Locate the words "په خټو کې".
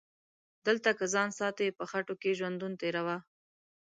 1.77-2.37